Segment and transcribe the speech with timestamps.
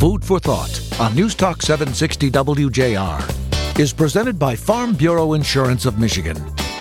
[0.00, 5.98] Food for Thought on News Talk 760 WJR is presented by Farm Bureau Insurance of
[5.98, 6.38] Michigan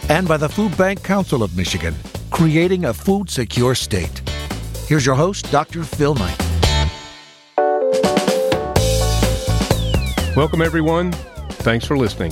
[0.07, 1.93] and by the Food Bank Council of Michigan,
[2.31, 4.21] creating a food secure state.
[4.87, 5.83] Here's your host, Dr.
[5.83, 6.37] Phil Knight.
[10.37, 11.11] Welcome, everyone.
[11.59, 12.31] Thanks for listening.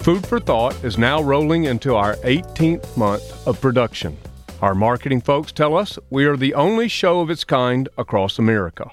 [0.00, 4.16] Food for Thought is now rolling into our 18th month of production.
[4.60, 8.90] Our marketing folks tell us we are the only show of its kind across America.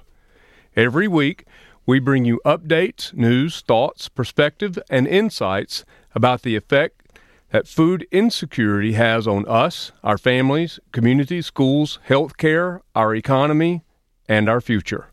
[0.76, 1.46] Every week,
[1.86, 5.84] we bring you updates, news, thoughts, perspective, and insights
[6.16, 7.02] about the effect
[7.50, 13.84] that food insecurity has on us, our families, communities, schools, healthcare, our economy,
[14.30, 15.08] and our future.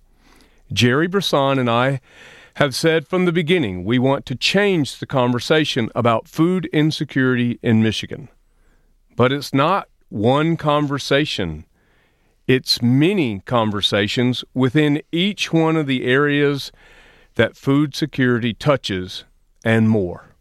[0.72, 2.00] Gerry Brisson and I
[2.54, 7.82] have said from the beginning we want to change the conversation about food insecurity in
[7.82, 8.28] Michigan.
[9.16, 11.64] But it's not one conversation
[12.48, 16.72] it's many conversations within each one of the areas
[17.34, 19.24] that food security touches
[19.64, 20.34] and more.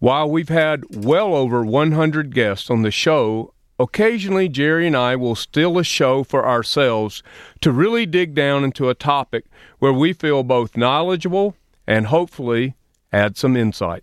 [0.00, 5.36] While we've had well over 100 guests on the show, occasionally Gerry and I will
[5.36, 7.22] steal a show for ourselves
[7.60, 9.46] to really dig down into a topic
[9.78, 11.54] where we feel both knowledgeable
[11.86, 12.74] and hopefully
[13.12, 14.02] add some insight.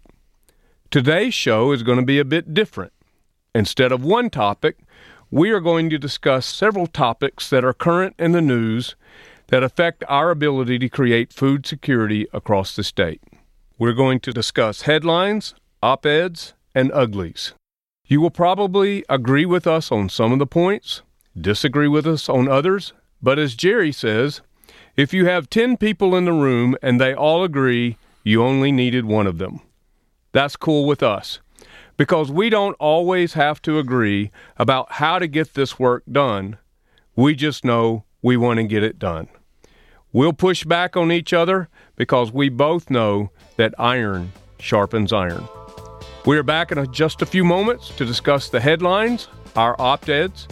[0.90, 2.94] Today's show is going to be a bit different.
[3.54, 4.78] Instead of one topic,
[5.32, 8.96] we are going to discuss several topics that are current in the news
[9.48, 13.22] that affect our ability to create food security across the state.
[13.78, 17.54] We're going to discuss headlines, op eds, and uglies.
[18.06, 21.02] You will probably agree with us on some of the points,
[21.40, 24.42] disagree with us on others, but as Gerry says,
[24.96, 29.06] if you have 10 people in the room and they all agree, you only needed
[29.06, 29.60] one of them.
[30.32, 31.40] That's cool with us
[31.98, 36.58] because we don't always have to agree about how to get this work done.
[37.16, 39.28] We just know we want to get it done.
[40.12, 45.48] We'll push back on each other because we both know that iron sharpens iron.
[46.26, 50.48] We are back in just a few moments to discuss the headlines, our op eds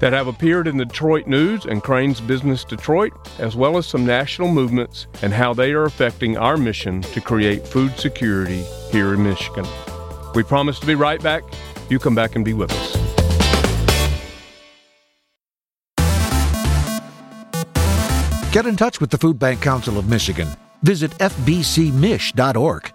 [0.00, 4.04] that have appeared in the Detroit News and Crain's Business Detroit, as well as some
[4.04, 9.22] national movements and how they are affecting our mission to create food security here in
[9.22, 9.64] Michigan.
[10.36, 11.44] We promise to be right back.
[11.88, 13.06] You come back and be with us.
[18.52, 20.48] Get in touch with the Food Bank Council of Michigan.
[20.82, 22.92] Visit fbcmich.org.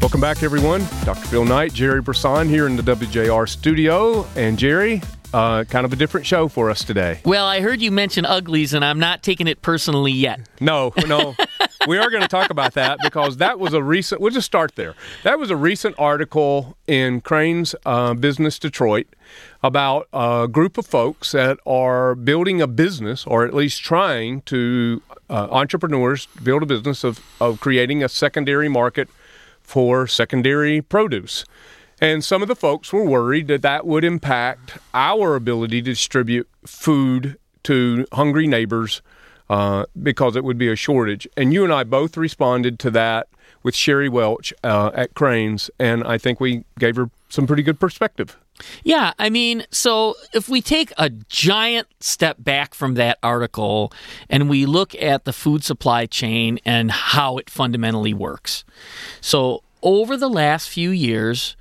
[0.00, 0.86] Welcome back, everyone.
[1.04, 1.26] Dr.
[1.26, 4.26] Phil Knight, Gerry Brisson here in the WJR studio.
[4.34, 5.02] And Gerry,
[5.34, 7.20] uh, kind of a different show for us today.
[7.24, 10.40] Well, I heard you mention uglies, and I'm not taking it personally yet.
[10.60, 11.34] No, no.
[11.86, 14.74] we are going to talk about that because that was a recent, we'll just start
[14.74, 14.94] there.
[15.22, 19.06] That was a recent article in Crain's uh, Business Detroit
[19.62, 25.02] about a group of folks that are building a business, or at least trying to,
[25.30, 29.08] uh, entrepreneurs build a business of, of creating a secondary market
[29.62, 31.44] for secondary produce.
[32.00, 36.48] And some of the folks were worried that that would impact our ability to distribute
[36.64, 39.02] food to hungry neighbors
[39.50, 41.26] uh, because it would be a shortage.
[41.36, 43.28] And you and I both responded to that
[43.62, 47.80] with Sherri Welch uh, at Crain's, and I think we gave her some pretty good
[47.80, 48.36] perspective.
[48.82, 53.92] Yeah, I mean, so if we take a giant step back from that article
[54.28, 58.64] and we look at the food supply chain and how it fundamentally works.
[59.20, 61.56] So, over the last few years,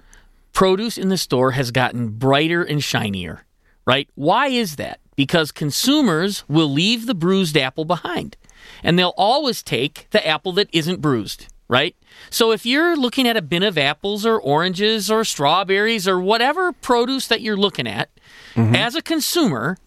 [0.54, 3.46] produce in the store has gotten brighter and shinier,
[3.86, 4.10] right?
[4.16, 5.00] Why is that?
[5.18, 8.38] Because consumers will leave the bruised apple behind
[8.84, 11.96] and they'll always take the apple that isn't bruised, right?
[12.30, 16.72] So if you're looking at a bin of apples or oranges or strawberries or whatever
[16.72, 18.10] produce that you're looking at,
[18.56, 18.76] mm-hmm.
[18.76, 19.78] as a consumer,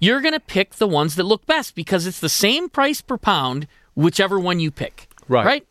[0.00, 3.18] you're going to pick the ones that look best because it's the same price per
[3.18, 5.08] pound whichever one you pick.
[5.28, 5.44] Right.
[5.44, 5.66] Right?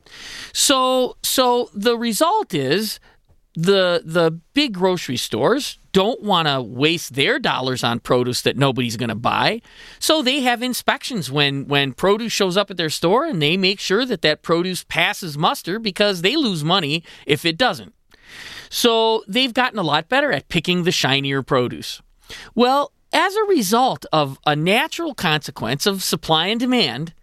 [0.53, 2.99] So so the result is
[3.57, 8.97] the the big grocery stores don't want to waste their dollars on produce that nobody's
[8.97, 9.63] going to buy.
[9.97, 13.79] So they have inspections when when produce shows up at their store and they make
[13.79, 17.96] sure that that produce passes muster because they lose money if it doesn't.
[18.70, 21.99] So they've gotten a lot better at picking the shinier produce.
[22.53, 27.16] Well as a result of a natural consequence of supply and demand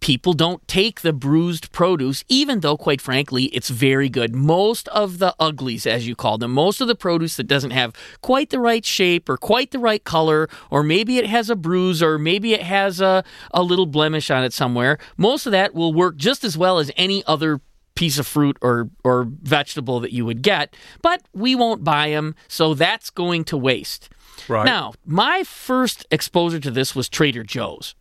[0.00, 4.34] people don't take the bruised produce, even though, quite frankly, it's very good.
[4.34, 7.94] Most of the uglies, as you call them, most of the produce that doesn't have
[8.22, 12.02] quite the right shape or quite the right color, or maybe it has a bruise
[12.02, 15.92] or maybe it has a, a little blemish on it somewhere, most of that will
[15.92, 17.60] work just as well as any other
[17.94, 22.34] piece of fruit or or vegetable that you would get, but we won't buy them,
[22.48, 24.08] so that's going to waste.
[24.48, 24.64] Right.
[24.64, 27.94] Now, my first exposure to this was Trader Joe's.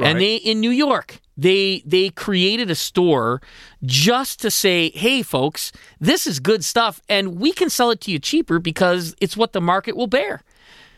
[0.00, 3.40] And they in New York, they they created a store
[3.84, 8.10] just to say, "Hey folks, this is good stuff and we can sell it to
[8.10, 10.42] you cheaper because it's what the market will bear."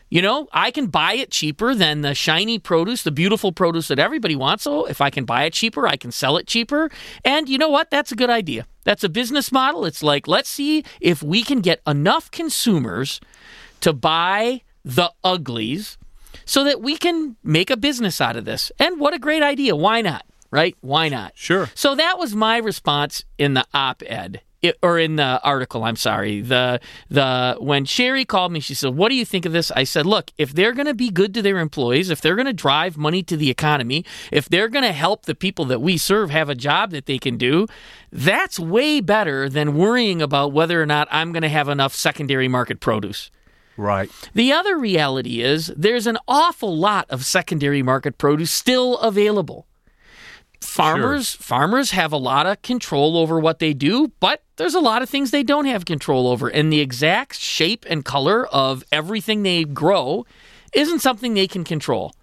[0.09, 3.97] You know, I can buy it cheaper than the shiny produce, the beautiful produce that
[3.97, 4.65] everybody wants.
[4.65, 6.91] So if I can buy it cheaper, I can sell it cheaper.
[7.23, 7.89] And you know what?
[7.89, 8.67] That's a good idea.
[8.83, 9.85] That's a business model.
[9.85, 13.21] It's like, let's see if we can get enough consumers
[13.79, 15.97] to buy the uglies
[16.43, 18.69] so that we can make a business out of this.
[18.79, 19.77] And what a great idea.
[19.77, 20.25] Why not?
[20.51, 20.75] Right?
[20.81, 21.31] Why not?
[21.35, 21.69] Sure.
[21.73, 24.41] So that was my response in the op-ed.
[24.61, 26.41] It, or in the article, I'm sorry.
[26.41, 29.85] The the when Sherri called me, she said, "What do you think of this?" I
[29.85, 32.53] said, "Look, if they're going to be good to their employees, if they're going to
[32.53, 36.29] drive money to the economy, if they're going to help the people that we serve
[36.29, 37.65] have a job that they can do,
[38.11, 42.47] that's way better than worrying about whether or not I'm going to have enough secondary
[42.47, 43.31] market produce."
[43.77, 44.11] Right.
[44.35, 49.65] The other reality is there's an awful lot of secondary market produce still available.
[50.61, 55.01] Farmers farmers have a lot of control over what they do, but there's a lot
[55.01, 56.47] of things they don't have control over.
[56.47, 60.25] And the exact shape and color of everything they grow
[60.73, 62.13] isn't something they can control.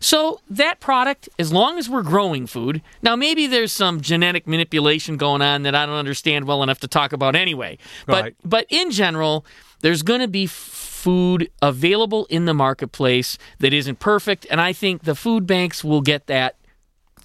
[0.00, 5.16] So that product, as long as we're growing food, now maybe there's some genetic manipulation
[5.16, 7.78] going on that I don't understand well enough to talk about anyway.
[8.06, 8.36] But Right.
[8.44, 9.44] but in general,
[9.80, 15.02] there's going to be food available in the marketplace that isn't perfect, and I think
[15.02, 16.54] the food banks will get that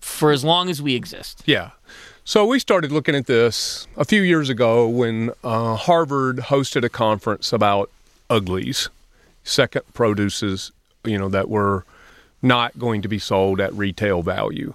[0.07, 1.43] for as long as we exist.
[1.45, 1.71] Yeah.
[2.23, 6.89] So we started looking at this a few years ago when uh, Harvard hosted a
[6.89, 7.89] conference about
[8.29, 8.89] uglies,
[9.43, 10.71] second produces,
[11.05, 11.85] you know, that were
[12.41, 14.73] not going to be sold at retail value.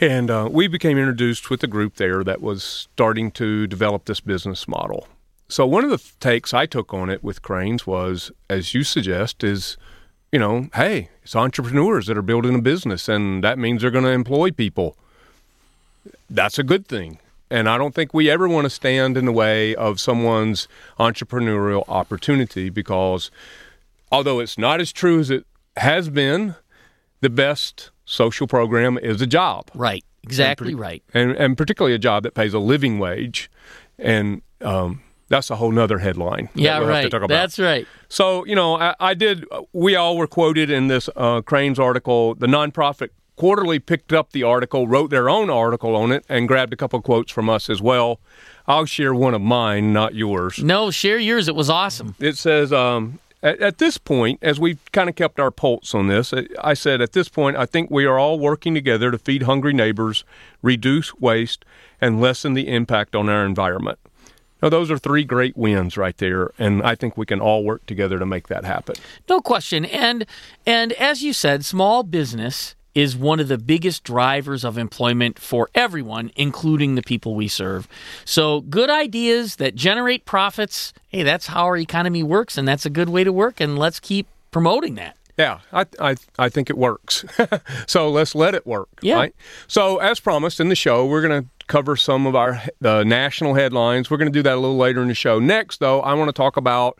[0.00, 4.20] And uh, we became introduced with a group there that was starting to develop this
[4.20, 5.06] business model.
[5.48, 9.42] So one of the takes I took on it with Crain's was, as you suggest,
[9.42, 9.76] is
[10.32, 14.04] you know, hey, it's entrepreneurs that are building a business, and that means they're going
[14.04, 14.96] to employ people.
[16.28, 17.18] That's a good thing.
[17.50, 20.68] And I don't think we ever want to stand in the way of someone's
[21.00, 23.30] entrepreneurial opportunity because
[24.12, 25.44] although it's not as true as it
[25.76, 26.54] has been,
[27.20, 29.68] the best social program is a job.
[29.74, 30.04] Right.
[30.22, 31.02] Exactly right.
[31.12, 33.50] And, and particularly a job that pays a living wage.
[33.98, 36.50] And um, that's a whole nother headline.
[36.54, 37.10] that Yeah, we'll have to right.
[37.10, 37.28] talk about.
[37.28, 37.86] That's right.
[38.08, 42.34] So, you know, I, I did, we all were quoted in this uh, Crain's article.
[42.34, 46.72] The nonprofit quarterly picked up the article, wrote their own article on it, and grabbed
[46.72, 48.18] a couple quotes from us as well.
[48.66, 50.62] I'll share one of mine, not yours.
[50.62, 51.46] No, share yours.
[51.46, 52.16] It was awesome.
[52.18, 56.08] It says, um, at, at this point, as we kind of kept our pulse on
[56.08, 59.44] this, I said, at this point, I think we are all working together to feed
[59.44, 60.24] hungry neighbors,
[60.60, 61.64] reduce waste,
[62.00, 64.00] and lessen the impact on our environment.
[64.62, 67.86] Now, those are three great wins right there, and I think we can all work
[67.86, 68.96] together to make that happen.
[69.28, 69.84] No question.
[69.84, 70.26] And
[70.66, 75.68] and as you said, small business is one of the biggest drivers of employment for
[75.74, 77.86] everyone, including the people we serve.
[78.24, 82.90] So good ideas that generate profits, hey, that's how our economy works and that's a
[82.90, 85.16] good way to work and let's keep promoting that.
[85.40, 87.24] Yeah, I, I, I think it works.
[87.86, 88.90] so let's let it work.
[89.00, 89.14] Yeah.
[89.14, 89.34] Right?
[89.68, 93.54] So as promised in the show, we're going to cover some of our the national
[93.54, 94.10] headlines.
[94.10, 95.38] We're going to do that a little later in the show.
[95.38, 96.98] Next, though, I want to talk about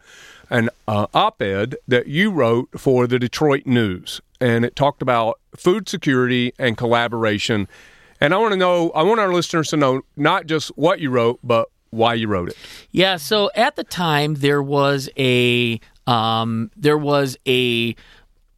[0.49, 5.87] an uh, op-ed that you wrote for the Detroit News, and it talked about food
[5.87, 7.69] security and collaboration.
[8.23, 11.11] And I want to know, I want our listeners to know not just what you
[11.11, 12.57] wrote, but why you wrote it.
[12.91, 17.95] Yeah, so at the time there was a um, there was a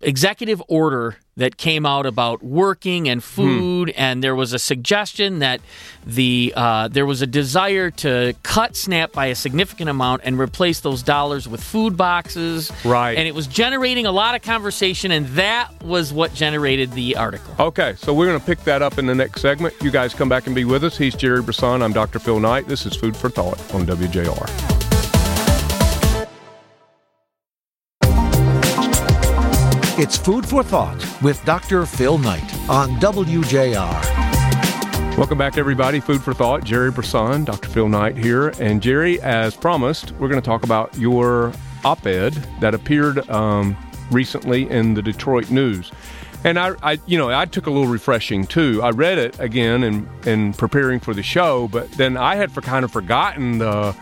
[0.03, 5.63] executive order that came out about working and food, and there was a suggestion that
[6.05, 10.81] the uh, there was a desire to cut SNAP by a significant amount and replace
[10.81, 12.71] those dollars with food boxes.
[12.85, 13.17] Right.
[13.17, 17.55] and it was generating a lot of conversation, and that was what generated the article.
[17.59, 19.75] Okay, so we're going to pick that up in the next segment.
[19.81, 20.99] You guys come back and be with us.
[20.99, 21.83] He's Gerry Brisson.
[21.83, 22.19] I'm Dr.
[22.19, 22.69] Phil Knight.
[22.69, 24.92] This is Food for Thought on WJR.
[30.03, 31.87] It's Food for Thought with Dr.
[31.87, 35.17] Phil Knight on WJR.
[35.17, 36.01] Welcome back, everybody.
[36.01, 36.65] Food for Thought.
[36.65, 37.69] Gerry Brisson, Dr.
[37.69, 38.49] Phil Knight here.
[38.59, 41.53] And Gerry, as promised, we're going to talk about your
[41.85, 43.77] op ed that appeared um,
[44.11, 45.93] recently in the Detroit News.
[46.43, 48.83] And I, I, you know, I took a little refreshing too.
[48.83, 52.61] I read it again in, in preparing for the show, but then I had for
[52.61, 53.95] kind of forgotten the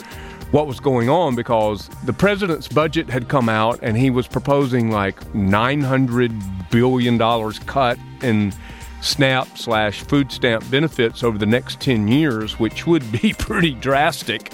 [0.50, 4.90] what was going on because the president's budget had come out and he was proposing
[4.90, 6.32] like 900
[6.70, 8.52] billion dollars cut in
[9.00, 14.52] SNAP slash food stamp benefits over the next 10 years, which would be pretty drastic.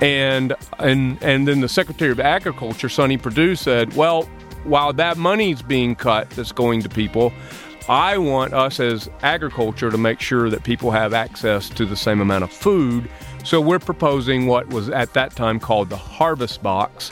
[0.00, 4.22] And and and then the Secretary of Agriculture, Sonny Perdue, said, "Well,
[4.64, 7.34] while that money's being cut, that's going to people."
[7.86, 12.20] I want us as agriculture to make sure that people have access to the same
[12.20, 13.10] amount of food.
[13.44, 17.10] So we're proposing what was at that time called the Harvest Box.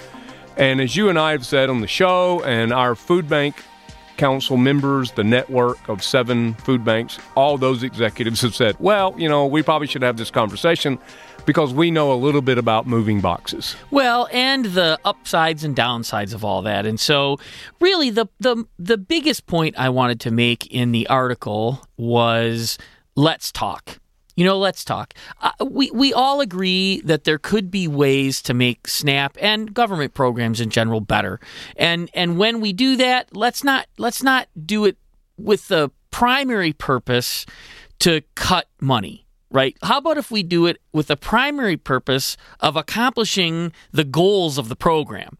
[0.57, 3.57] And as you and I have said on the show, and our food bank
[4.19, 9.29] council members, the network of seven food banks, all those executives have said, well, you
[9.29, 10.99] know, we probably should have this conversation
[11.47, 13.75] because we know a little bit about moving boxes.
[13.91, 16.85] Well, and the upsides and downsides of all that.
[16.85, 17.39] And so
[17.81, 22.77] really the the the biggest point I wanted to make in the article was
[23.17, 23.99] let's talk.
[24.39, 25.15] You know, let's talk.
[25.43, 30.15] Uh, we we all agree that there could be ways to make SNAP and government
[30.15, 31.41] programs in general better.
[31.75, 34.97] And and when we do that, let's not let's not do it
[35.39, 37.47] with the primary purpose
[37.99, 39.79] to cut money right?
[39.83, 44.69] How about if we do it with the primary purpose of accomplishing the goals of
[44.69, 45.39] the program?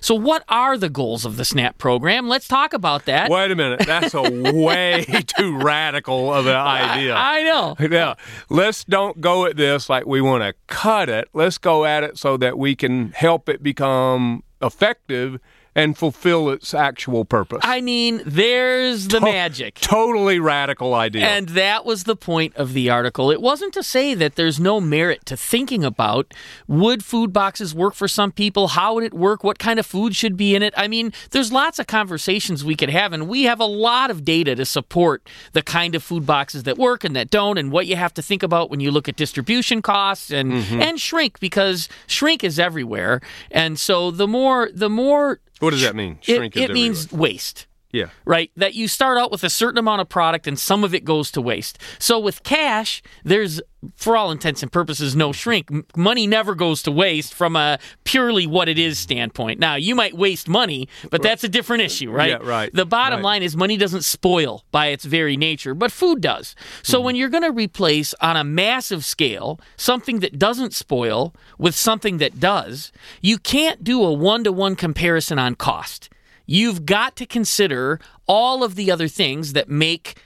[0.00, 2.28] So, what are the goals of the SNAP program?
[2.28, 3.30] Let's talk about that.
[3.30, 3.86] Wait a minute.
[3.86, 7.14] That's a way too radical of an idea.
[7.14, 7.76] I, I know.
[7.80, 8.14] Yeah.
[8.48, 11.28] Let's don't go at this like we want to cut it.
[11.32, 15.38] Let's go at it so that we can help it become effective
[15.74, 17.60] and fulfill its actual purpose.
[17.62, 19.76] I mean, there's the To- magic.
[19.80, 21.26] Totally radical idea.
[21.26, 23.30] And that was the point of the article.
[23.30, 26.32] It wasn't to say that there's no merit to thinking about
[26.68, 28.68] would food boxes work for some people?
[28.68, 29.42] How would it work?
[29.42, 30.74] What kind of food should be in it?
[30.76, 34.24] I mean, there's lots of conversations we could have, and we have a lot of
[34.24, 37.86] data to support the kind of food boxes that work and that don't, and what
[37.86, 40.80] you have to think about when you look at distribution costs and mm-hmm.
[40.80, 43.20] and shrink because shrink is everywhere.
[43.50, 46.18] And so the more the more what does that mean?
[46.26, 48.06] it, Shrink is it means waste yeah.
[48.24, 48.50] right?
[48.56, 51.30] That you start out with a certain amount of product and some of it goes
[51.32, 51.78] to waste.
[51.98, 53.60] So with cash, there's,
[53.96, 55.70] for all intents and purposes, no shrink.
[55.96, 59.60] Money never goes to waste from a purely what it is standpoint.
[59.60, 62.30] Now, you might waste money, but that's a different issue, right?
[62.30, 63.24] Yeah, right, The bottom right.
[63.24, 66.54] line is money doesn't spoil by its very nature, but food does.
[66.82, 67.04] So Mm-hmm.
[67.04, 72.18] when you're going to replace on a massive scale something that doesn't spoil with something
[72.18, 76.08] that does, you can't do a one to one comparison on cost.
[76.46, 80.16] You've got to consider all of the other things that make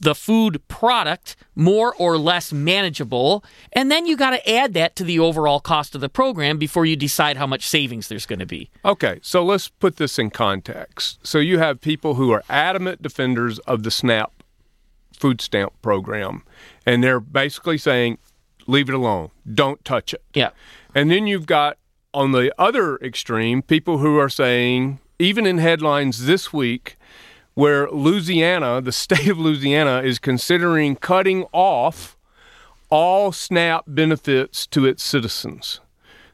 [0.00, 3.44] the food product more or less manageable.
[3.72, 6.84] And then you got to add that to the overall cost of the program before
[6.84, 8.70] you decide how much savings there's going to be.
[8.84, 11.24] Okay, so let's put this in context.
[11.26, 14.32] So you have people who are adamant defenders of the SNAP
[15.16, 16.42] food stamp program,
[16.84, 18.18] and they're basically saying,
[18.66, 20.22] leave it alone, don't touch it.
[20.34, 20.50] Yeah.
[20.94, 21.78] And then you've got
[22.12, 26.96] on the other extreme people who are saying, even in headlines this week,
[27.54, 32.16] where Louisiana, the state of Louisiana, is considering cutting off
[32.90, 35.80] all SNAP benefits to its citizens.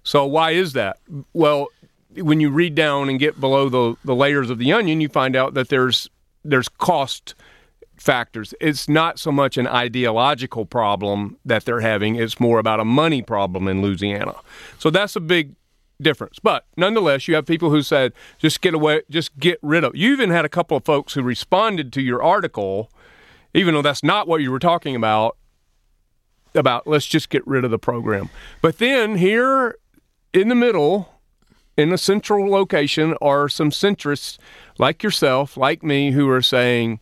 [0.02, 0.98] So, why is that?
[1.32, 1.68] Well,
[2.16, 5.36] when you read down and get below the, the layers of the onion, you find
[5.36, 6.08] out that there's
[6.44, 7.34] there's cost
[8.00, 8.54] factors.
[8.60, 13.20] It's not so much an ideological problem that they're having, it's more about a money
[13.20, 14.34] problem in Louisiana.
[14.78, 15.54] So that's a big
[16.02, 16.38] difference.
[16.38, 19.94] But nonetheless, you have people who said, just get away, just get rid of.
[19.94, 22.90] You even had a couple of folks who responded to your article,
[23.54, 25.36] even though that's not what you were talking about,
[26.54, 28.28] about let's just get rid of the program.
[28.60, 29.76] But then here
[30.32, 31.14] in the middle,
[31.76, 34.38] in a central location, are some centrists
[34.78, 37.00] like yourself, like me, who are saying,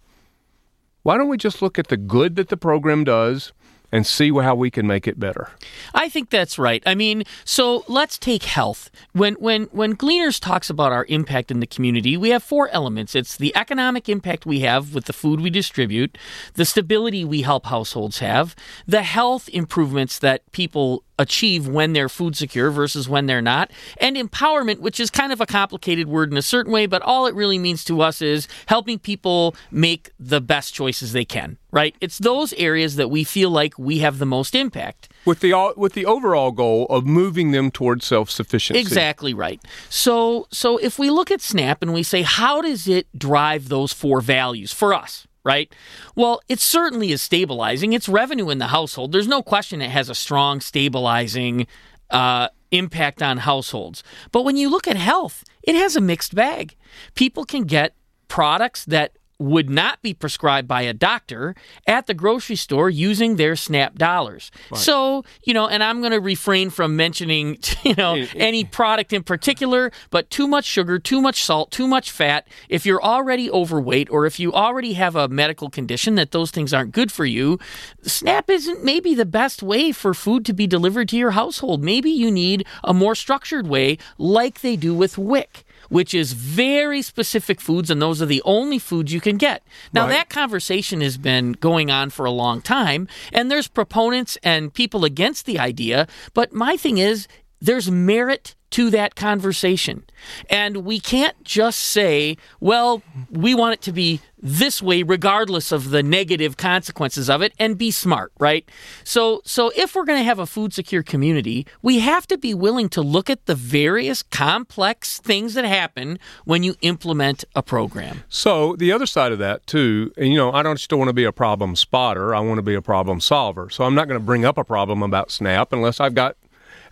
[1.02, 3.52] why don't we just look at the good that the program does
[3.90, 5.50] and see how we can make it better?
[5.94, 6.82] I think that's right.
[6.86, 8.90] I mean, so let's take health.
[9.12, 13.14] When when when Gleaners talks about our impact in the community, we have four elements.
[13.14, 16.18] It's the economic impact we have with the food we distribute,
[16.54, 18.54] the stability we help households have,
[18.86, 24.16] the health improvements that people achieve when they're food secure versus when they're not, and
[24.16, 27.34] empowerment, which is kind of a complicated word in a certain way, but all it
[27.34, 31.94] really means to us is helping people make the best choices they can, right?
[32.00, 35.08] It's those areas that we feel like we have the most impact.
[35.24, 38.80] With the all- with the overall goal of moving them towards self sufficiency.
[38.80, 39.60] Exactly right.
[39.90, 43.92] So so if we look at Snap and we say how does it drive those
[43.92, 45.72] four values for us, right?
[46.14, 47.92] Well, it certainly is stabilizing.
[47.92, 49.12] It's revenue in the household.
[49.12, 51.66] There's no question it has a strong stabilizing
[52.10, 54.02] uh, impact on households.
[54.32, 56.76] But when you look at health, it has a mixed bag.
[57.14, 57.94] People can get
[58.28, 61.54] products that would not be prescribed by a doctor
[61.86, 64.50] at the grocery store using their SNAP dollars.
[64.74, 69.22] So, you know, and I'm going to refrain from mentioning, you know, any product in
[69.22, 72.48] particular, but too much sugar, too much salt, too much fat.
[72.68, 76.74] If you're already overweight or if you already have a medical condition that those things
[76.74, 77.58] aren't good for you,
[78.02, 81.84] SNAP isn't maybe the best way for food to be delivered to your household.
[81.84, 85.64] Maybe you need a more structured way like they do with WIC.
[85.88, 89.62] Which is very specific foods, and those are the only foods you can get.
[89.92, 90.12] Now, Right.
[90.12, 95.04] that conversation has been going on for a long time, and there's proponents and people
[95.04, 96.06] against the idea.
[96.34, 97.26] But my thing is,
[97.60, 100.04] there's merit to that conversation.
[100.50, 105.90] And we can't just say, well, we want it to be this way regardless of
[105.90, 108.68] the negative consequences of it and be smart, right?
[109.04, 112.54] So so if we're going to have a food secure community, we have to be
[112.54, 118.22] willing to look at the various complex things that happen when you implement a program.
[118.28, 121.14] So the other side of that too, and you know, I don't just want to
[121.14, 122.34] be a problem spotter.
[122.34, 123.70] I want to be a problem solver.
[123.70, 126.36] So I'm not going to bring up a problem about SNAP unless I've got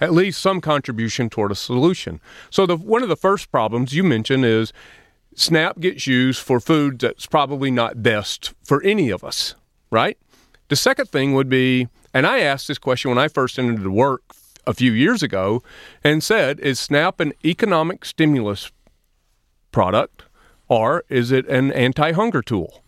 [0.01, 2.21] at least some contribution toward a solution.
[2.51, 4.73] So the one of the first problems you mentioned is
[5.35, 9.55] SNAP gets used for food that's probably not best for any of us,
[9.91, 10.19] right?
[10.69, 13.91] The second thing would be, and I asked this question when I first entered the
[13.91, 14.23] work
[14.67, 15.63] a few years ago
[16.03, 18.73] and said, is SNAP an economic stimulus
[19.71, 20.25] product
[20.69, 22.83] or is it an anti hunger tool?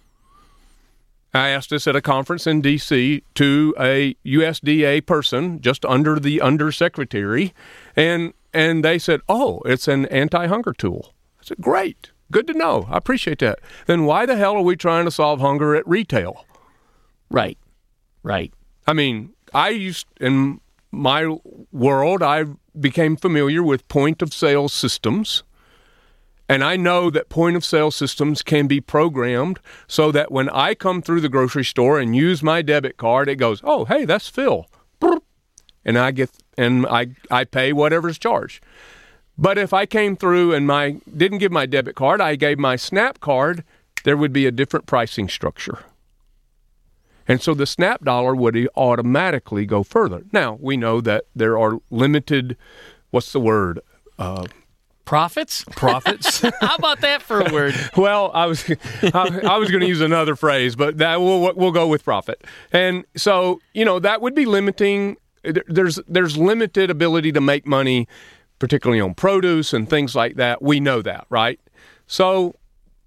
[1.34, 3.22] I asked this at a conference in D.C.
[3.34, 7.54] to a USDA person just under the undersecretary,
[7.94, 12.86] and and they said, "Oh, it's an anti-hunger tool." I said, "Great, good to know.
[12.90, 16.46] I appreciate that." Then why the hell are we trying to solve hunger at retail?
[17.30, 17.58] Right.
[18.22, 18.52] Right.
[18.86, 21.36] I mean, I used in my
[21.72, 22.44] world, I
[22.78, 25.42] became familiar with point of sale systems.
[26.48, 30.74] And I know that point of sale systems can be programmed so that when I
[30.74, 34.28] come through the grocery store and use my debit card, it goes, "Oh, hey, that's
[34.28, 34.66] Phil,"
[35.84, 38.64] and I get and I I pay whatever's charged.
[39.36, 42.76] But if I came through and my didn't give my debit card, I gave my
[42.76, 43.62] Snap card,
[44.04, 45.80] there would be a different pricing structure.
[47.28, 50.22] And so the SNAP dollar would automatically go further.
[50.32, 52.56] Now, we know that there are limited,
[53.10, 53.80] what's the word?
[54.18, 54.46] Uh,
[55.08, 55.64] Profits?
[55.74, 56.40] profits.
[56.60, 57.74] How about that for a word?
[57.96, 58.62] well, I was
[59.02, 62.44] I, I was going to use another phrase, but that we'll we'll go with profit.
[62.72, 65.16] And so, you know, that would be limiting
[65.66, 68.06] there's there's limited ability to make money
[68.58, 70.60] particularly on produce and things like that.
[70.60, 71.58] We know that, right?
[72.06, 72.54] So,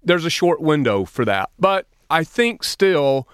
[0.02, 1.50] there's a short window for that.
[1.56, 3.28] But I think still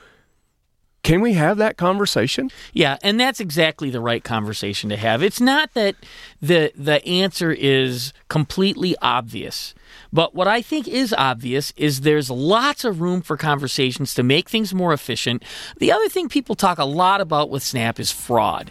[1.02, 2.50] can we have that conversation?
[2.72, 5.22] Yeah, and that's exactly the right conversation to have.
[5.22, 5.96] It's not that
[6.42, 9.74] the the answer is completely obvious.
[10.12, 14.48] But what I think is obvious is there's lots of room for conversations to make
[14.48, 15.44] things more efficient.
[15.78, 18.70] The other thing people talk a lot about with Snap is fraud.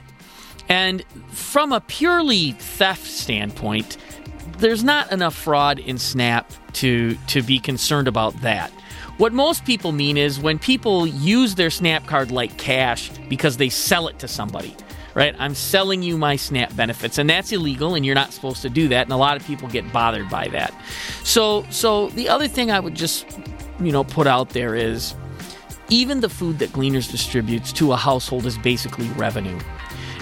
[0.70, 3.98] And from a purely theft standpoint,
[4.60, 8.72] there's not enough fraud in Snap to to be concerned about that.
[9.18, 13.70] What most people mean is when people use their Snap card like cash because they
[13.70, 14.76] sell it to somebody.
[15.16, 15.36] Right?
[15.40, 18.88] I'm selling you my SNAP benefits and that's illegal and you're not supposed to do
[18.90, 20.72] that and a lot of people get bothered by that.
[21.24, 23.26] So so the other thing I would just
[23.80, 25.16] you know put out there is
[25.90, 29.60] even the food that Gleaners distributes to a household is basically revenue.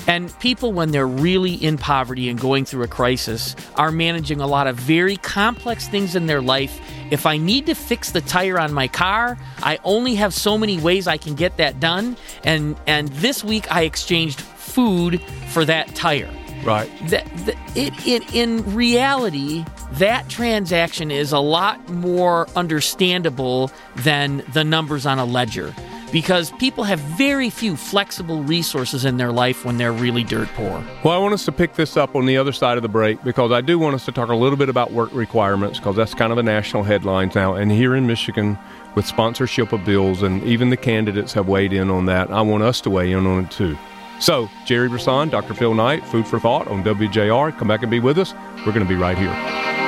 [0.08, 4.48] And people, when they're really in poverty and going through a crisis, are managing a
[4.48, 6.80] lot of very complex things in their life.
[7.12, 10.80] If I need to fix the tire on my car, I only have so many
[10.80, 12.18] ways I can get that done.
[12.44, 16.32] And and this week I exchanged food for that tire.
[16.64, 16.90] Right.
[17.10, 24.64] That, that it, it in reality, that transaction is a lot more understandable than the
[24.64, 25.76] numbers on a ledger
[26.16, 30.82] because people have very few flexible resources in their life when they're really dirt poor.
[31.04, 33.22] Well, I want us to pick this up on the other side of the break
[33.22, 36.14] because I do want us to talk a little bit about work requirements because that's
[36.14, 37.56] kind of a national headlines now.
[37.56, 38.58] And here in Michigan,
[38.96, 42.32] with sponsorship of bills, and even the candidates have weighed in on that.
[42.32, 43.78] I want us to weigh in on it too.
[44.22, 45.54] So, Gerry Brisson, Dr.
[45.54, 47.58] Phil Knight, Food for Thought on WJR.
[47.58, 48.34] Come back and be with us.
[48.66, 49.85] We're going to be right here.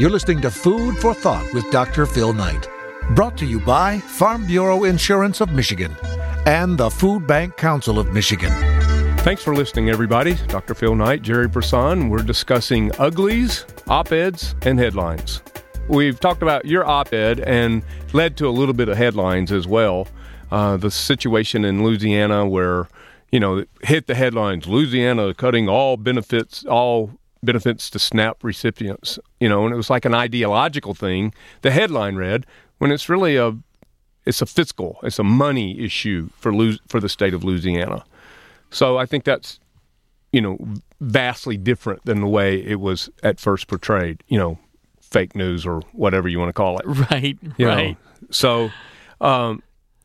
[0.00, 2.06] You're listening to Food for Thought with Dr.
[2.06, 2.66] Phil Knight.
[3.10, 5.94] Brought to you by Farm Bureau Insurance of Michigan
[6.46, 8.50] and the Food Bank Council of Michigan.
[9.18, 10.36] Thanks for listening, everybody.
[10.46, 10.74] Dr.
[10.74, 12.08] Phil Knight, Gerry Brisson.
[12.08, 15.42] We're discussing uglies, op eds, and headlines.
[15.86, 17.82] We've talked about your op ed and
[18.14, 20.08] led to a little bit of headlines as well.
[20.50, 22.88] Uh, the situation in Louisiana where,
[23.30, 29.48] you know, hit the headlines Louisiana cutting all benefits, all benefits to SNAP recipients, you
[29.48, 31.32] know, and it was like an ideological thing.
[31.62, 32.46] The headline read,
[32.78, 33.56] when it's really a
[34.26, 38.04] it's a fiscal, it's a money issue for Lu- for the state of Louisiana.
[38.70, 39.58] So I think that's
[40.32, 40.58] you know
[41.00, 44.22] vastly different than the way it was at first portrayed.
[44.28, 44.58] You know,
[45.00, 46.86] fake news or whatever you want to call it.
[47.10, 47.74] Right, you know.
[47.74, 47.96] right.
[48.30, 48.70] So,
[49.20, 49.62] um,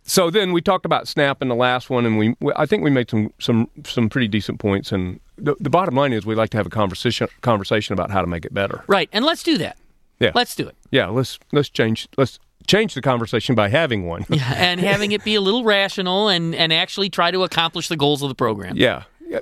[0.08, 2.92] so then we talked about SNAP in the last one, and we I think we
[2.92, 4.92] made some some some pretty decent points.
[4.92, 8.22] And the, the bottom line is we like to have a conversation conversation about how
[8.22, 8.84] to make it better.
[8.88, 9.78] Right, and let's do that.
[10.20, 10.76] Yeah, let's do it.
[10.92, 12.38] Yeah, let's let's change let's
[12.68, 14.26] change the conversation by having one.
[14.30, 17.98] yeah, and having it be a little rational and and actually try to accomplish the
[17.98, 18.78] goals of the program.
[18.78, 19.40] Yeah, yeah.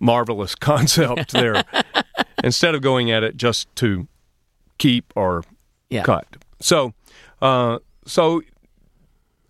[0.00, 1.62] marvelous concept there.
[2.42, 4.08] Instead of going at it just to
[4.78, 5.44] keep or
[5.90, 6.04] yeah.
[6.04, 6.26] cut.
[6.60, 6.94] So,
[7.42, 8.42] uh, so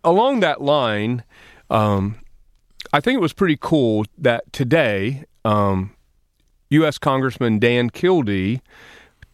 [0.06, 1.24] along that line,
[1.68, 2.16] um,
[2.92, 5.94] I think it was pretty cool that today um,
[6.70, 6.96] U.S.
[6.96, 8.62] Congressman Dan Kildee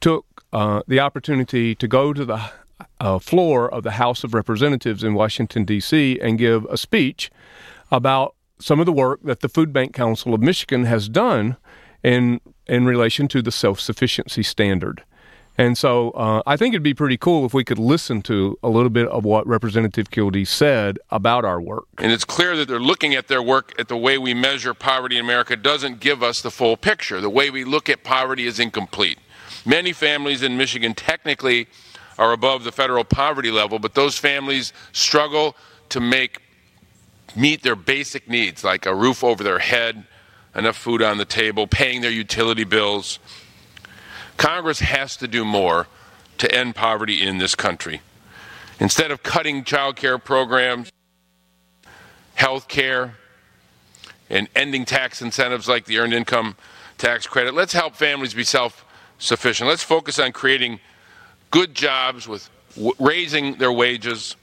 [0.00, 2.50] took uh, the opportunity to go to the
[2.98, 7.30] uh, floor of the House of Representatives in Washington, D.C., and give a speech
[7.90, 11.56] about some of the work that the Food Bank Council of Michigan has done
[12.02, 15.04] in in relation to the self sufficiency standard.
[15.58, 18.68] And so uh, I think it'd be pretty cool if we could listen to a
[18.68, 21.84] little bit of what Representative Kildee said about our work.
[21.98, 25.18] And it's clear that they're looking at their work at the way we measure poverty
[25.18, 27.20] in America doesn't give us the full picture.
[27.20, 29.18] The way we look at poverty is incomplete.
[29.66, 31.68] Many families in Michigan technically
[32.18, 35.54] are above the federal poverty level, but those families struggle
[35.90, 36.40] to make
[37.34, 40.04] meet their basic needs like a roof over their head,
[40.54, 43.18] enough food on the table, paying their utility bills.
[44.36, 45.86] Congress has to do more
[46.38, 48.00] to end poverty in this country.
[48.80, 50.90] Instead of cutting child care programs,
[52.34, 53.16] health care,
[54.28, 56.56] and ending tax incentives like the earned income
[56.98, 58.84] tax credit, let's help families be self
[59.18, 59.68] sufficient.
[59.68, 60.80] Let's focus on creating
[61.50, 64.34] good jobs with w- raising their wages,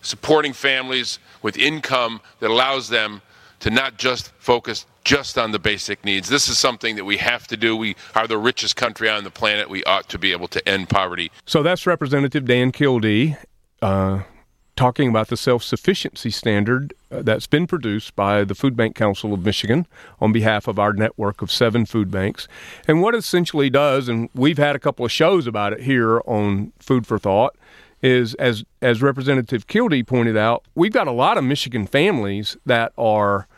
[0.00, 3.20] supporting families with income that allows them
[3.64, 6.28] to not just focus just on the basic needs.
[6.28, 7.74] This is something that we have to do.
[7.74, 9.70] We are the richest country on the planet.
[9.70, 11.32] We ought to be able to end poverty.
[11.46, 13.36] So that's Representative Dan Kildee
[13.80, 14.24] uh,
[14.76, 19.32] talking about the self sufficiency standard uh, that's been produced by the Food Bank Council
[19.32, 19.86] of Michigan
[20.20, 22.46] on behalf of our network of seven food banks.
[22.86, 26.74] And what essentially does, and we've had a couple of shows about it here on
[26.80, 27.56] Food for Thought.
[28.02, 32.92] Is as as Representative Kildee pointed out, we've got a lot of Michigan families that
[32.98, 33.48] are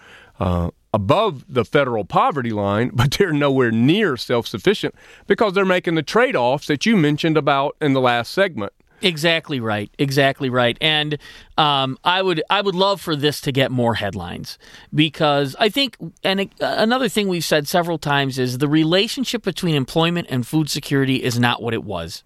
[0.41, 4.95] uh, above the federal poverty line, but they're nowhere near self sufficient
[5.27, 8.73] because they're making the trade offs that you mentioned about in the last segment.
[9.03, 9.91] Exactly right.
[9.99, 10.77] Exactly right.
[10.81, 11.19] And
[11.59, 14.59] um, I would I would love for this to get more headlines
[14.95, 20.29] because I think and another thing we've said several times is the relationship between employment
[20.31, 22.25] and food security is not what it was.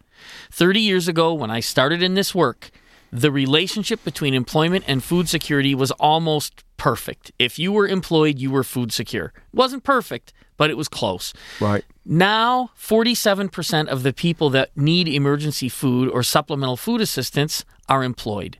[0.52, 2.70] 30 years ago when I started in this work,
[3.12, 7.30] the relationship between employment and food security was almost perfect.
[7.38, 9.34] If you were employed, you were food secure.
[9.36, 11.34] It wasn't perfect, but it was close.
[11.60, 11.84] Right.
[12.06, 18.58] Now, 47% of the people that need emergency food or supplemental food assistance are employed.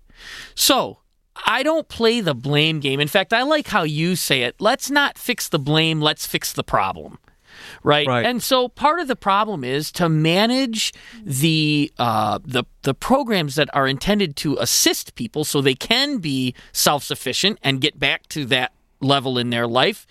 [0.54, 0.98] So,
[1.46, 3.00] I don't play the blame game.
[3.00, 4.56] In fact, I like how you say it.
[4.61, 7.18] Let's not fix the blame, let's fix the problem
[7.83, 8.07] right?
[8.07, 8.27] right?
[8.27, 10.92] And so part of the problem is to manage
[11.25, 16.55] the uh, the the programs that are intended to assist people so they can be
[16.73, 20.07] self sufficient and get back to that level in their life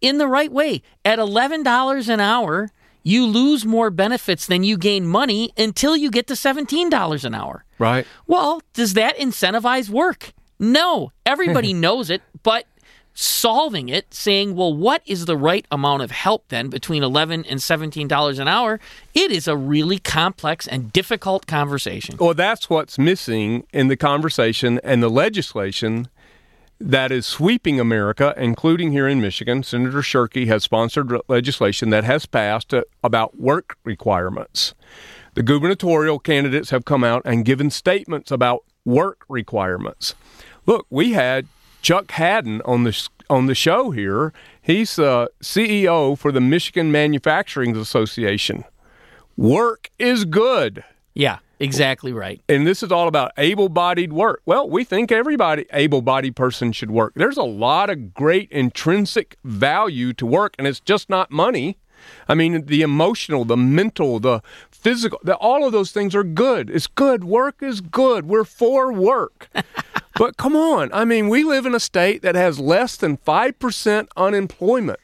[0.00, 0.82] in the right way.
[1.04, 2.70] At eleven dollars an hour,
[3.02, 7.34] you lose more benefits than you gain money until you get to seventeen dollars an
[7.34, 7.64] hour.
[7.78, 8.06] Right.
[8.26, 10.32] Well, does that incentivize work?
[10.58, 12.66] No, everybody knows it, but
[13.14, 17.60] solving it, saying, well, what is the right amount of help then between 11 and
[17.60, 18.80] $17 an hour?
[19.14, 22.16] It is a really complex and difficult conversation.
[22.18, 26.08] Well, that's what's missing in the conversation and the legislation
[26.80, 29.62] that is sweeping America, including here in Michigan.
[29.62, 34.74] Senator Shirkey has sponsored legislation that has passed uh, about work requirements.
[35.34, 40.14] The gubernatorial candidates have come out and given statements about work requirements.
[40.66, 41.46] Look, we had
[41.82, 44.32] Chuck Hadden on the on the show here.
[44.60, 48.64] He's uh, the CEO for the Michigan Manufacturing Association.
[49.36, 50.84] Work is good.
[51.14, 52.40] Yeah, exactly right.
[52.48, 54.42] And this is all about able-bodied work.
[54.46, 57.14] Well, we think everybody able-bodied person should work.
[57.16, 61.76] There's a lot of great intrinsic value to work and it's just not money.
[62.28, 64.40] I mean, the emotional, the mental, the
[64.70, 66.70] physical, the, all of those things are good.
[66.70, 67.24] It's good.
[67.24, 68.26] Work is good.
[68.26, 69.48] We're for work.
[70.22, 70.88] but come on.
[70.92, 75.00] I mean, we live in a state that has less than 5% unemployment.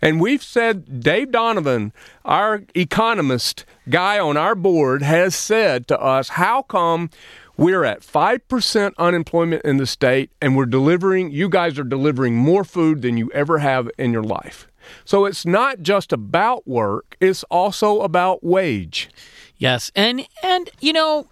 [0.00, 1.92] And we've said, Dave Donovan,
[2.24, 7.10] our economist guy on our board, has said to us, how come
[7.58, 12.64] we're at 5% unemployment in the state and we're delivering, you guys are delivering more
[12.64, 14.66] food than you ever have in your life?
[15.04, 19.10] So it's not just about work, it's also about wage.
[19.58, 19.92] Yes.
[19.94, 21.28] And, and you know,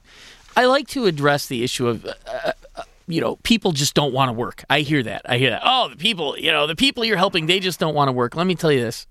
[0.57, 4.29] I like to address the issue of uh, uh you know, people just don't want
[4.29, 4.65] to work.
[4.71, 5.23] I hear that.
[5.25, 5.63] I hear that.
[5.65, 8.37] Oh, the people, you know, the people you're helping, they just don't want to work.
[8.37, 9.07] Let me tell you this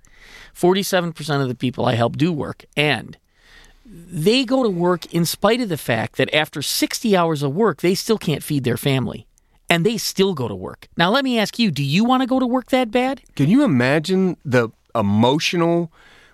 [0.56, 3.18] 47% of the people I help do work, and
[3.86, 7.82] they go to work in spite of the fact that after 60 hours of work,
[7.82, 9.26] they still can't feed their family.
[9.72, 10.88] And they still go to work.
[10.98, 13.22] Now, let me ask you do you want to go to work that bad?
[13.36, 15.92] Can you imagine the emotional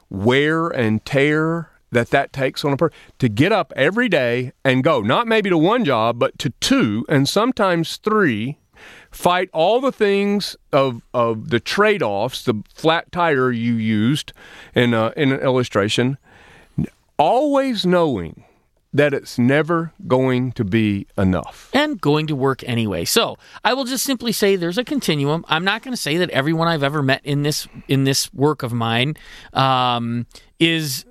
[0.09, 4.83] wear and tear that that takes on a person to get up every day and
[4.83, 8.57] go not maybe to one job but to two and sometimes three
[9.09, 14.33] fight all the things of of the trade-offs the flat tire you used
[14.75, 16.17] in a, in an illustration
[17.17, 18.43] always knowing
[18.95, 21.69] that it's never going to be enough.
[21.73, 23.03] And going to work anyway.
[23.03, 25.43] So I will just simply say there's a continuum.
[25.49, 28.63] I'm not going to say that everyone I've ever met in this in this work
[28.63, 29.15] of mine
[29.51, 30.27] um,
[30.59, 31.05] is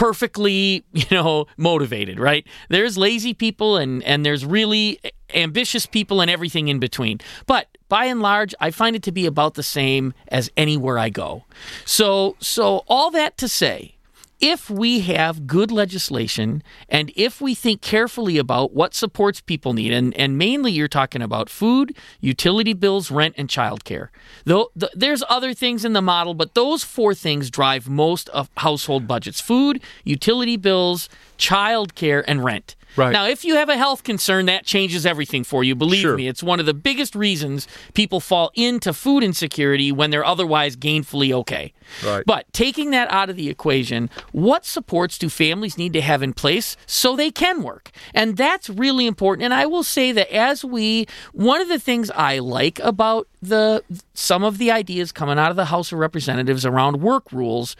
[0.00, 2.46] perfectly you know motivated right?
[2.70, 4.98] There's lazy people and and there's really
[5.34, 7.18] ambitious people and everything in between.
[7.46, 11.10] But by and large i find it to be about the same as anywhere i
[11.10, 11.44] go.
[11.84, 13.96] So so all that to say
[14.40, 19.92] if we have good legislation and if we think carefully about what supports people need,
[19.92, 24.08] and, and mainly you're talking about food, utility bills, rent, and childcare.
[24.44, 28.48] Though the, there's other things in the model, but those four things drive most of
[28.56, 32.76] household budgets: food, utility bills, childcare, and rent.
[32.96, 33.12] Right.
[33.12, 35.74] Now, if you have a health concern, that changes everything for you.
[35.74, 36.16] Believe Sure.
[36.16, 40.76] me, it's one of the biggest reasons people fall into food insecurity when they're otherwise
[40.76, 41.72] gainfully okay.
[42.04, 42.24] Right.
[42.26, 46.32] But taking that out of the equation, what supports do families need to have in
[46.32, 47.90] place so they can work?
[48.14, 49.44] And that's really important.
[49.44, 53.82] And I will say that as we, one of the things I like about the
[54.14, 57.74] some of the ideas coming out of the House of Representatives around work rules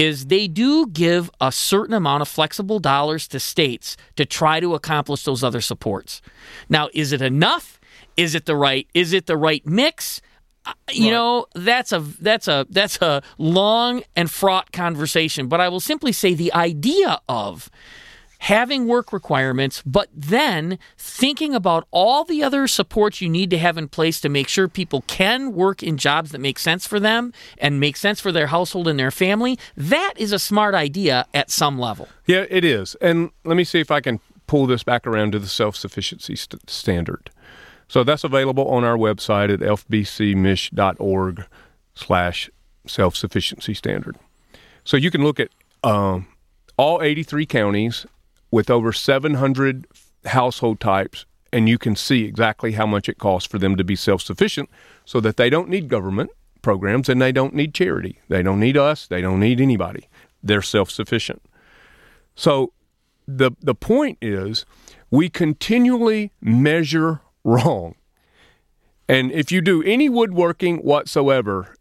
[0.00, 4.74] is they do give a certain amount of flexible dollars to states to try to
[4.74, 6.22] accomplish those other supports.
[6.68, 7.78] Now, is it enough?
[8.16, 10.20] Is it the right is it the right mix?
[10.64, 15.68] Uh, You know, that's a that's a that's a long and fraught conversation, but I
[15.68, 17.70] will simply say the idea of
[18.40, 23.76] having work requirements, but then thinking about all the other supports you need to have
[23.76, 27.32] in place to make sure people can work in jobs that make sense for them
[27.58, 31.50] and make sense for their household and their family, that is a smart idea at
[31.50, 32.08] some level.
[32.26, 32.94] Yeah, it is.
[33.00, 36.34] And let me see if I can pull this back around to the self sufficiency
[36.34, 37.30] st- standard.
[37.88, 41.44] So that's available on our website at fbcmich.org
[41.94, 42.50] slash
[42.86, 44.16] self sufficiency standard.
[44.84, 45.50] So you can look at
[45.84, 46.26] um,
[46.78, 48.06] all 83 counties
[48.50, 49.86] with over 700
[50.26, 53.96] household types, and you can see exactly how much it costs for them to be
[53.96, 54.70] self sufficient
[55.04, 56.30] so that they don't need government
[56.62, 58.20] programs and they don't need charity.
[58.28, 59.06] They don't need us.
[59.06, 60.08] They don't need anybody.
[60.42, 61.42] They're self sufficient.
[62.34, 62.72] So
[63.26, 64.64] the the point is
[65.10, 67.94] we continually measure wrong.
[69.08, 71.74] And if you do any woodworking whatsoever,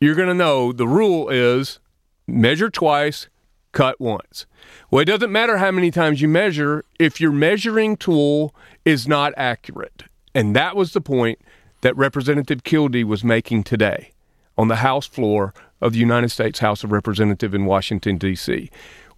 [0.00, 1.80] you're going to know the rule is
[2.28, 3.28] measure twice,
[3.72, 4.46] cut once.
[4.90, 9.32] Well, it doesn't matter how many times you measure if your measuring tool is not
[9.36, 10.04] accurate.
[10.34, 11.38] And that was the point
[11.82, 14.12] that Representative Kildee was making today
[14.56, 18.70] on the House floor of the United States House of Representatives in Washington, D.C.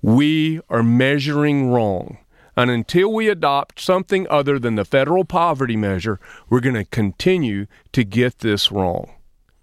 [0.02, 2.18] We are measuring wrong.
[2.56, 7.66] And until we adopt something other than the federal poverty measure, we're going to continue
[7.92, 9.10] to get this wrong.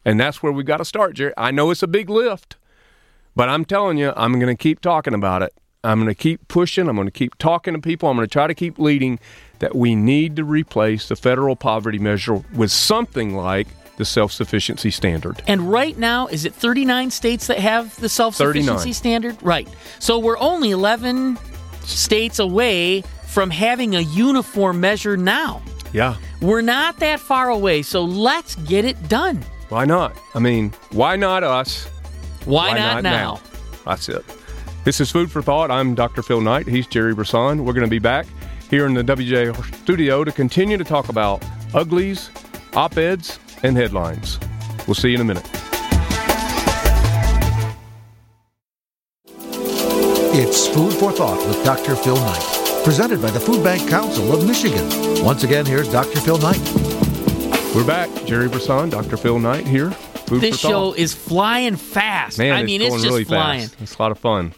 [0.04, 1.34] And that's where we've got to start, Gerry.
[1.38, 2.58] I know it's a big lift,
[3.36, 5.54] but I'm telling you, I'm going to keep talking about it.
[5.84, 6.88] I'm going to keep pushing.
[6.88, 8.10] I'm going to keep talking to people.
[8.10, 9.20] I'm going to try to keep leading
[9.60, 13.68] that we need to replace the federal poverty measure with something like
[13.98, 15.42] the self sufficiency standard.
[15.48, 19.38] And right now, is it 39 states that have the self sufficiency standard?
[19.42, 19.68] Right.
[20.00, 21.38] So we're only 11
[21.84, 25.62] states away from having a uniform measure now.
[25.94, 26.18] Yeah.
[26.42, 29.44] We're not that far away, so let's get it done.
[29.70, 30.18] Why not?
[30.36, 31.86] I mean, why not us?
[32.46, 33.40] Why, not, now?
[33.86, 34.26] That's it.
[34.84, 35.70] This is Food for Thought.
[35.70, 36.24] I'm Dr.
[36.24, 36.68] Phil Knight.
[36.68, 37.64] He's Gerry Brisson.
[37.66, 38.26] We're going to be back
[38.70, 42.32] here in the WJ studio to continue to talk about uglies,
[42.74, 44.40] op eds, and headlines.
[44.88, 45.48] We'll see you in a minute.
[50.34, 51.96] It's Food for Thought with Dr.
[51.96, 54.88] Phil Knight, presented by the Food Bank Council of Michigan.
[55.24, 56.20] Once again, here's Dr.
[56.22, 56.60] Phil Knight.
[57.76, 58.10] We're back.
[58.26, 59.16] Gerry Brisson, Dr.
[59.18, 59.92] Phil Knight here.
[59.92, 60.98] Food This for show Thought.
[60.98, 62.38] is flying fast.
[62.40, 63.62] Man, I mean, it's it's, going just really flying.
[63.68, 63.82] fast.
[63.82, 64.54] It's a lot of fun.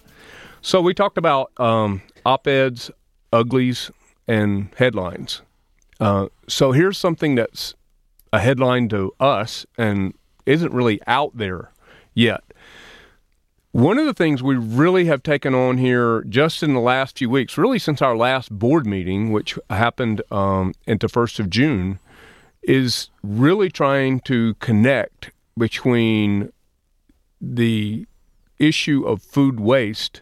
[0.66, 2.90] So we talked about um, op-eds,
[3.34, 3.92] uglies,
[4.30, 5.42] and headlines.
[6.00, 7.74] Uh, so here's something that's
[8.32, 10.14] a headline to us and
[10.46, 11.72] isn't really out there
[12.14, 12.46] yet.
[13.74, 17.30] One of the things we really have taken on here just in the last few
[17.30, 22.00] weeks, really since our last board meeting, which happened um, into 1st of June,
[22.62, 26.54] is really trying to connect between
[27.42, 28.08] the
[28.60, 30.22] issue of food waste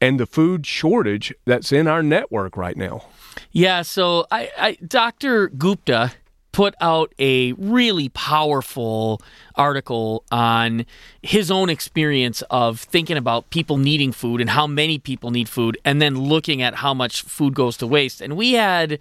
[0.00, 3.04] and the food shortage that's in our network right now.
[3.52, 5.48] Yeah, so I, I Dr.
[5.48, 6.12] Gupta
[6.56, 9.20] put out a really powerful
[9.56, 10.86] article on
[11.20, 15.76] his own experience of thinking about people needing food and how many people need food,
[15.84, 18.22] and then looking at how much food goes to waste.
[18.22, 18.98] And we had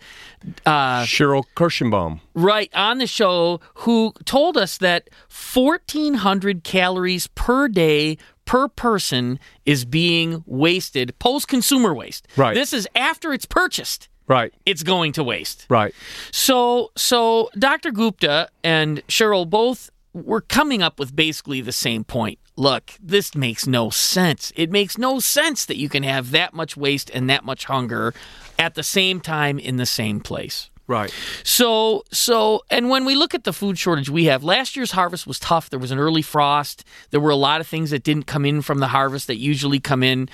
[0.66, 8.18] uh, Cheryl Kirschenbaum right on the show who told us that 1,400 calories per day
[8.46, 12.28] per person is being wasted post consumer waste.
[12.38, 12.54] Right.
[12.54, 14.54] This is after it's purchased Right.
[14.66, 15.66] it's going to waste.
[15.70, 15.94] Right.
[16.32, 17.92] So, so Dr.
[17.92, 22.40] Gupta and Cheryl both were coming up with basically the same point.
[22.56, 24.54] Look, this makes no sense.
[24.56, 28.14] It makes no sense that you can have that much waste and that much hunger
[28.58, 30.70] at the same time in the same place.
[30.88, 31.12] Right.
[31.43, 35.26] So, so, and when we look at the food shortage we have, last year's harvest
[35.26, 35.71] was tough.
[35.71, 36.84] There was an early frost.
[37.10, 39.80] There were a lot of things that didn't come in from the harvest that usually
[39.80, 40.30] come in.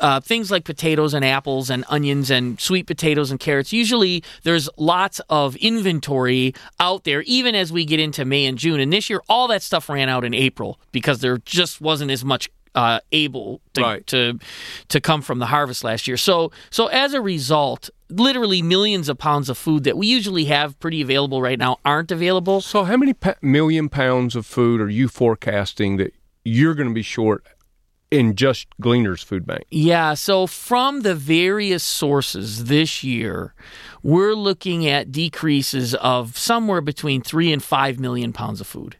[0.00, 3.72] Uh, things like potatoes and apples and onions and sweet potatoes and carrots.
[3.72, 8.80] Usually there's lots of inventory out there, even as we get into May and June.
[8.80, 12.24] And this year, all that stuff ran out in April because there just wasn't as
[12.24, 14.06] much uh, able to, Right.
[14.08, 14.38] to
[14.88, 16.16] to come from the harvest last year.
[16.16, 20.78] So so as a result, literally millions of pounds of food that we usually have
[20.80, 22.60] pretty available right now aren't available.
[22.60, 26.94] So, how many pa- million pounds of food are you forecasting that you're going to
[26.94, 27.44] be short
[28.10, 29.64] in just Gleaners Food Bank?
[29.70, 33.54] Yeah, so from the various sources this year,
[34.02, 38.96] we're looking at decreases of somewhere between 3 and 5 million pounds of food.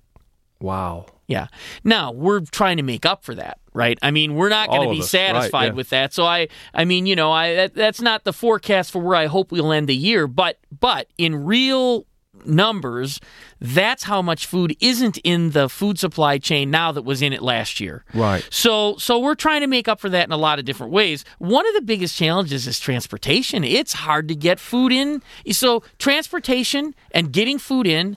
[0.60, 1.06] Wow.
[1.26, 1.48] Yeah.
[1.84, 3.98] Now we're trying to make up for that, right?
[4.02, 5.72] I mean, we're not going to be us, right, satisfied yeah.
[5.72, 6.12] with that.
[6.12, 9.26] So I, I mean, you know, I that, that's not the forecast for where I
[9.26, 10.26] hope we'll end the year.
[10.26, 12.06] But but in real
[12.44, 13.20] numbers,
[13.60, 17.42] that's how much food isn't in the food supply chain now that was in it
[17.42, 18.04] last year.
[18.14, 18.46] Right.
[18.50, 21.24] So so we're trying to make up for that in a lot of different ways.
[21.38, 23.64] One of the biggest challenges is transportation.
[23.64, 25.22] It's hard to get food in.
[25.50, 28.16] So transportation and getting food in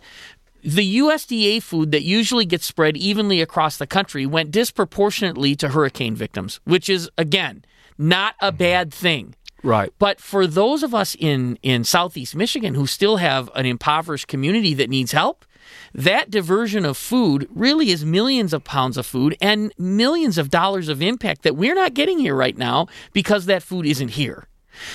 [0.66, 6.16] the USDA food that usually gets spread evenly across the country went disproportionately to hurricane
[6.16, 7.64] victims, which is again
[7.98, 8.58] not a mm-hmm.
[8.58, 9.36] bad thing.
[9.64, 9.92] Right.
[10.00, 14.74] But for those of us in, in Southeast Michigan who still have an impoverished community
[14.76, 15.46] that needs help,
[15.94, 20.90] that diversion of food really is millions of pounds of food and millions of dollars
[20.90, 24.48] of impact that we're not getting here right now because that food isn't here.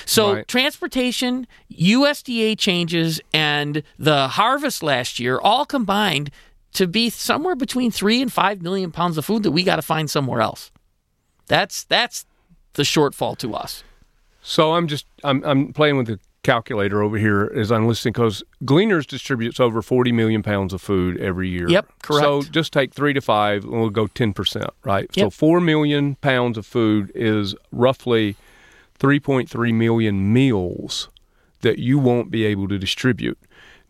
[0.04, 0.48] So, Right.
[0.48, 6.30] transportation, USDA changes, and the harvest last year all combined
[6.72, 9.82] to be somewhere between three and five million pounds of food that we got to
[9.82, 10.70] find somewhere else.
[11.46, 12.26] That's that's
[12.74, 13.82] the shortfall to us.
[14.42, 18.42] So I'm just I'm I'm playing with the calculator over here as I'm listening because
[18.64, 21.68] Gleaners distributes over 40 million pounds of food every year.
[21.68, 22.24] Yep, correct.
[22.24, 25.10] So just take three to five, and we'll go 10 percent, right?
[25.14, 28.36] So four million pounds of food is roughly
[29.00, 31.08] 3.3 million meals
[31.62, 33.38] that you won't be able to distribute.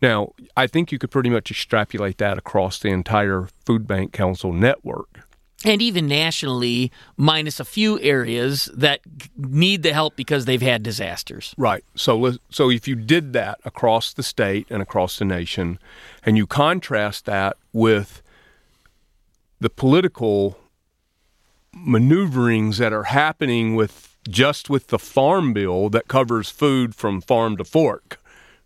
[0.01, 4.51] Now, I think you could pretty much extrapolate that across the entire Food Bank Council
[4.51, 5.27] network.
[5.63, 9.01] and even nationally, minus a few areas that
[9.37, 11.53] need the help because they've had disasters.
[11.55, 11.83] Right.
[11.95, 15.77] So so if you did that across the state and across the nation,
[16.25, 18.23] and you contrast that with
[19.59, 20.57] the political
[21.73, 27.57] maneuverings that are happening with just with the farm bill that covers food from farm
[27.57, 28.21] to fork,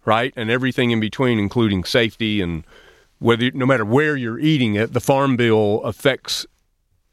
[0.05, 2.63] right, and everything in between, including safety and
[3.19, 6.45] whether no matter where you're eating it, the farm bill affects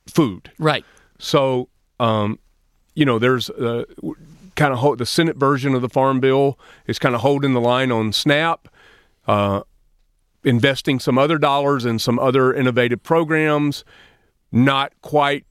[0.06, 0.50] food.
[0.58, 0.84] Right.
[1.18, 1.68] So,
[2.00, 2.38] um,
[2.94, 3.84] you know, there's uh,
[4.56, 7.90] kind of the Senate version of the Farm Bill is kind of holding the line
[7.90, 8.68] on SNAP,
[9.26, 9.62] uh,
[10.44, 13.84] investing some other dollars in some other innovative programs,
[14.50, 15.46] not quite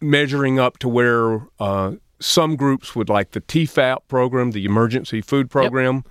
[0.00, 5.50] measuring up to where uh, some groups would like the TEFAP program, the Emergency Food
[5.50, 6.04] Program.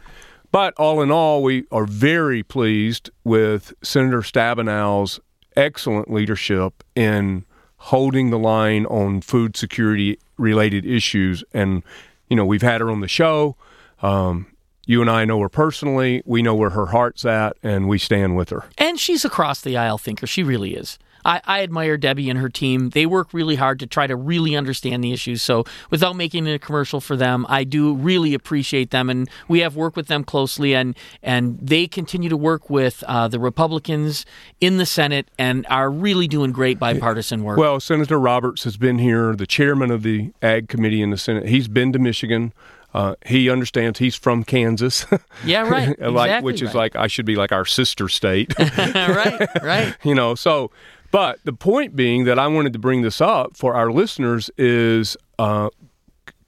[0.52, 5.20] But all in all, we are very pleased with Senator Stabenow's
[5.56, 7.46] excellent leadership in
[7.77, 11.44] holding the line on food security related issues.
[11.54, 11.84] And,
[12.29, 13.58] you know, we've had her on the show.
[14.02, 14.48] Um,
[14.86, 16.21] you and I know her personally.
[16.25, 18.65] We know where her heart's at, and we stand with her.
[18.77, 20.27] And she's a cross the aisle thinker.
[20.27, 20.98] She really is.
[21.25, 22.92] I, I admire Debbie and her team.
[22.92, 25.42] They work really hard to try to really understand the issues.
[25.42, 29.60] So without making it a commercial for them, I do really appreciate them, and we
[29.60, 34.25] have worked with them closely, and and they continue to work with uh, the Republicans
[34.62, 37.58] in the Senate and are really doing great bipartisan work.
[37.58, 41.48] Well, Senator Roberts has been here, the chairman of the Ag Committee in the Senate.
[41.48, 42.54] He's been to Michigan.
[42.96, 45.06] Uh, he understands he's from Kansas.
[45.46, 46.00] Yeah, right.
[46.00, 46.75] like, Exactly which is right.
[46.75, 48.58] like I should be like our sister state.
[48.77, 49.96] right, right.
[50.04, 50.71] you know, so
[51.12, 55.17] but the point being that I wanted to bring this up for our listeners is
[55.37, 55.69] uh,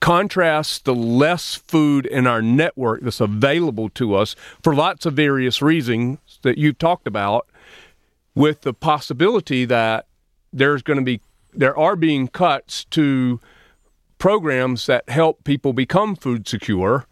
[0.00, 5.60] contrast the less food in our network that's available to us for lots of various
[5.60, 7.46] reasons that you've talked about
[8.34, 10.06] with the possibility that
[10.50, 11.20] there's going to be
[11.52, 13.38] there are being cuts to
[14.18, 17.06] programs that help people become food secure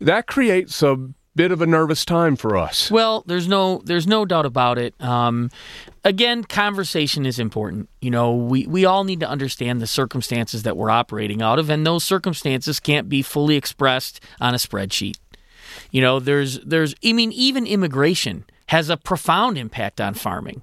[0.00, 0.96] that creates a
[1.34, 4.94] bit of a nervous time for us Well, there's no there's no doubt about it.
[5.00, 5.50] Um,
[6.04, 7.88] again, conversation is important.
[8.00, 11.70] You know, we, we all need to understand the circumstances that we're operating out of,
[11.70, 15.16] and those circumstances can't be fully expressed on a spreadsheet.
[15.90, 20.62] You know, there's there's I mean, even immigration has a profound impact on farming.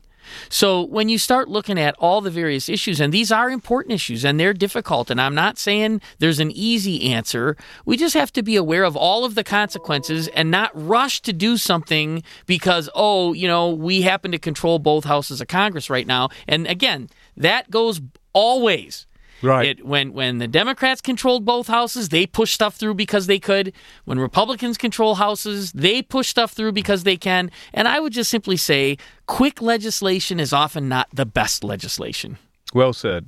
[0.50, 4.24] So when you start looking at all the various issues, and these are important issues
[4.24, 7.56] and they're difficult, and I'm not saying there's an easy answer,
[7.86, 11.34] we just have to be aware of all of the consequences and not rush to
[11.34, 16.08] do something because, oh, you know, we happen to control both houses of Congress right
[16.08, 16.30] now.
[16.48, 18.02] And again, that goes
[18.34, 19.08] always.
[19.42, 19.68] Right.
[19.68, 23.74] It, when when the Democrats controlled both houses, they push stuff through because they could.
[24.06, 27.52] When Republicans control houses, they push stuff through because they can.
[27.74, 32.38] And I would just simply say, quick legislation is often not the best legislation.
[32.74, 33.28] Well said.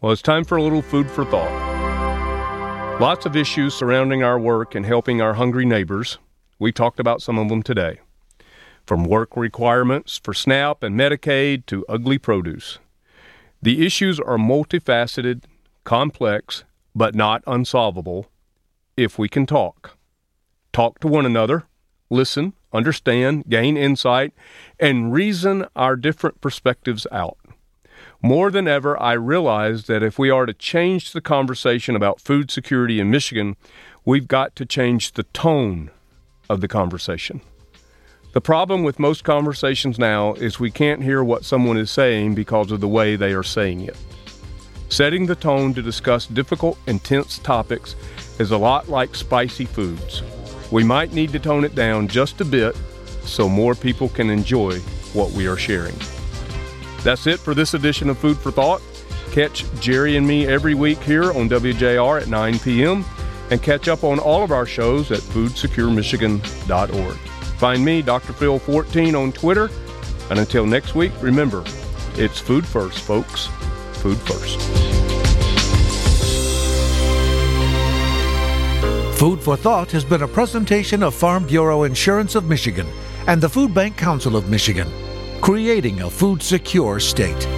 [0.00, 1.50] Well, it's time for a little food for thought.
[3.00, 6.18] Lots of issues surrounding our work and helping our hungry neighbors.
[6.58, 8.00] We talked about some of them today.
[8.86, 12.78] From work requirements for SNAP and Medicaid to ugly produce.
[13.60, 15.44] The issues are multifaceted,
[15.84, 18.26] complex, but not unsolvable
[18.96, 19.96] if we can talk.
[20.72, 21.64] Talk to one another,
[22.08, 24.32] listen, understand, gain insight,
[24.78, 27.38] and reason our different perspectives out.
[28.22, 32.50] More than ever, I realize that if we are to change the conversation about food
[32.50, 33.56] security in Michigan,
[34.04, 35.90] we've got to change the tone
[36.48, 37.40] of the conversation.
[38.32, 42.70] The problem with most conversations now is we can't hear what someone is saying because
[42.70, 43.96] of the way they are saying it.
[44.90, 47.96] Setting the tone to discuss difficult, intense topics
[48.38, 50.22] is a lot like spicy foods.
[50.70, 52.76] We might need to tone it down just a bit
[53.22, 54.78] so more people can enjoy
[55.14, 55.96] what we are sharing.
[57.02, 58.82] That's it for this edition of Food for Thought.
[59.32, 63.06] Catch Gerry and me every week here on WJR at 9 p.m.
[63.50, 67.16] and catch up on all of our shows at foodsecuremichigan.org.
[67.58, 68.32] Find me, Dr.
[68.32, 69.68] Phil 14 on Twitter.
[70.30, 71.64] And until next week, remember,
[72.14, 73.48] it's food first, folks.
[73.94, 74.60] Food first.
[79.18, 82.86] Food for Thought has been a presentation of Farm Bureau Insurance of Michigan
[83.26, 84.88] and the Food Bank Council of Michigan,
[85.40, 87.57] creating a food secure state.